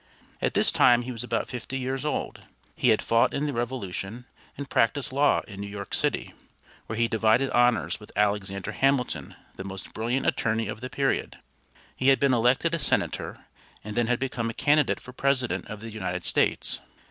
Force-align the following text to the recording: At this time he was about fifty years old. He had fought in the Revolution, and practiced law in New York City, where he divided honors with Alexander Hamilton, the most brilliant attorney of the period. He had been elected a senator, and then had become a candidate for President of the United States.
At 0.41 0.55
this 0.55 0.71
time 0.71 1.03
he 1.03 1.11
was 1.11 1.23
about 1.23 1.47
fifty 1.47 1.77
years 1.77 2.03
old. 2.03 2.41
He 2.75 2.89
had 2.89 3.03
fought 3.03 3.35
in 3.35 3.45
the 3.45 3.53
Revolution, 3.53 4.25
and 4.57 4.67
practiced 4.67 5.13
law 5.13 5.41
in 5.41 5.61
New 5.61 5.67
York 5.67 5.93
City, 5.93 6.33
where 6.87 6.97
he 6.97 7.07
divided 7.07 7.51
honors 7.51 7.99
with 7.99 8.11
Alexander 8.15 8.71
Hamilton, 8.71 9.35
the 9.57 9.63
most 9.63 9.93
brilliant 9.93 10.25
attorney 10.25 10.67
of 10.67 10.81
the 10.81 10.89
period. 10.89 11.37
He 11.95 12.07
had 12.07 12.19
been 12.19 12.33
elected 12.33 12.73
a 12.73 12.79
senator, 12.79 13.45
and 13.83 13.95
then 13.95 14.07
had 14.07 14.17
become 14.17 14.49
a 14.49 14.55
candidate 14.55 14.99
for 14.99 15.13
President 15.13 15.67
of 15.67 15.81
the 15.81 15.91
United 15.93 16.25
States. 16.25 16.79